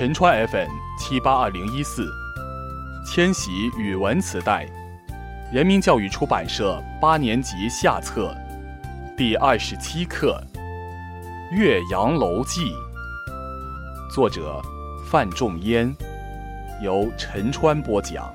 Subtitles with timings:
[0.00, 2.10] 陈川 FM 七八二零一四，
[3.04, 4.66] 千禧语文磁带，
[5.52, 8.34] 人民教育出版社八年级下册，
[9.14, 10.42] 第二十七课
[11.54, 12.72] 《岳阳楼记》，
[14.10, 14.62] 作者
[15.04, 15.94] 范仲淹，
[16.80, 18.34] 由陈川播讲。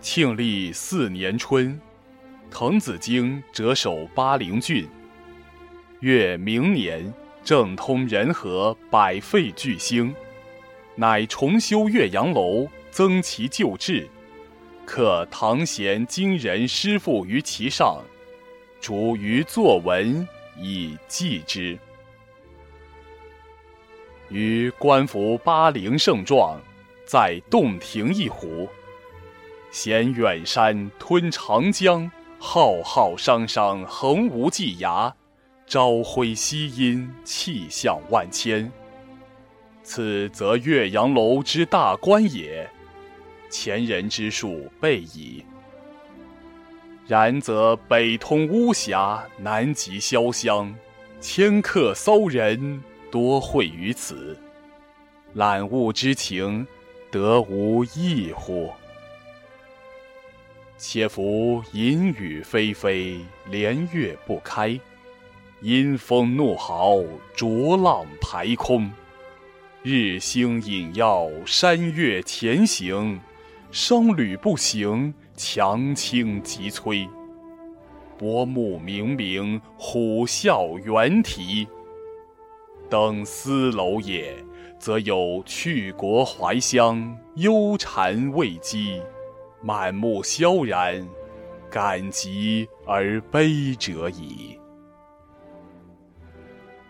[0.00, 1.78] 庆历四年春。
[2.52, 4.86] 滕子京谪守巴陵郡。
[6.00, 10.14] 越明年，政通人和，百废具兴，
[10.94, 14.06] 乃重修岳阳楼，增其旧制，
[14.84, 18.04] 刻唐贤今人诗赋于其上，
[18.82, 21.78] 逐于作文以记之。
[24.28, 26.60] 于观夫巴陵胜状，
[27.06, 28.68] 在洞庭一湖，
[29.70, 32.10] 衔远山，吞长江。
[32.44, 35.14] 浩浩汤汤，横无际涯；
[35.64, 38.70] 朝晖夕阴，气象万千。
[39.84, 42.68] 此则岳阳楼之大观也。
[43.48, 45.44] 前人之述备矣。
[47.06, 50.74] 然则北通巫峡，南极潇湘，
[51.20, 54.36] 迁客骚人多会于此，
[55.34, 56.66] 览物之情，
[57.08, 58.68] 得无异乎？
[60.84, 64.80] 且夫淫雨霏霏，连月不开；
[65.60, 66.96] 阴风怒号，
[67.36, 68.90] 浊浪排空。
[69.84, 73.20] 日星隐曜，山岳前行；
[73.70, 77.08] 商旅不行，强倾急摧。
[78.18, 81.68] 薄暮冥冥，虎啸猿啼。
[82.90, 84.34] 登斯楼也，
[84.80, 89.00] 则有去国怀乡，忧谗畏讥。
[89.62, 91.08] 满目萧然，
[91.70, 94.58] 感极而悲者矣。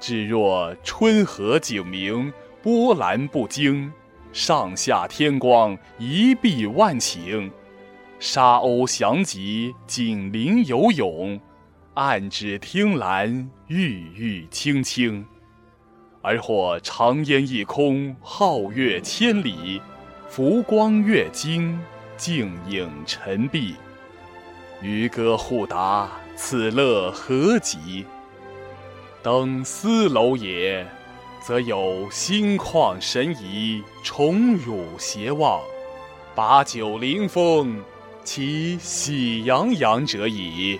[0.00, 3.92] 至若春和景明，波澜不惊，
[4.32, 7.50] 上下天光，一碧万顷；
[8.18, 11.40] 沙鸥翔集，锦鳞游泳，
[11.94, 15.24] 岸芷汀兰，郁郁青青；
[16.22, 19.80] 而或长烟一空，皓月千里，
[20.28, 21.78] 浮光跃金。
[22.16, 23.74] 静影沉璧，
[24.80, 28.06] 渔歌互答，此乐何极？
[29.22, 30.86] 登斯楼也，
[31.42, 35.60] 则有心旷神怡，宠辱偕忘，
[36.34, 37.82] 把酒临风，
[38.22, 40.78] 其喜洋洋者矣。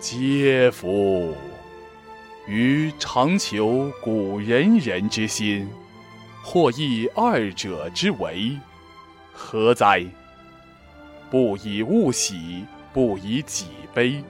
[0.00, 1.34] 嗟夫！
[2.46, 5.68] 余常求古仁人之心，
[6.42, 8.58] 或异二者之为。
[9.32, 10.04] 何哉？
[11.30, 14.22] 不以物喜，不以己悲。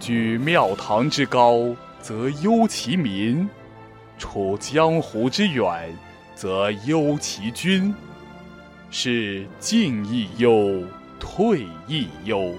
[0.00, 3.48] 居庙堂之高，则忧其民；
[4.18, 5.96] 处江湖之远，
[6.34, 7.94] 则忧其君。
[8.90, 10.82] 是进亦忧，
[11.20, 12.54] 退亦忧。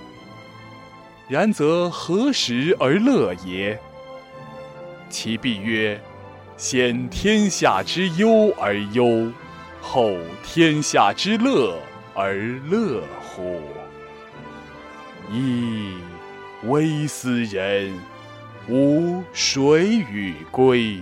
[1.28, 3.80] 然则何时而乐也？
[5.10, 6.00] 其必曰：
[6.56, 9.32] 先天下之忧而忧。
[9.92, 11.76] 后天下之乐
[12.14, 12.36] 而
[12.70, 13.60] 乐乎？
[15.32, 15.96] 噫！
[16.66, 17.92] 微斯人，
[18.68, 21.00] 吾谁与归？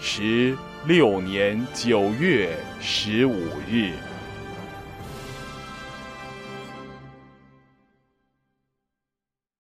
[0.00, 3.40] 十六年九月十五
[3.70, 3.92] 日。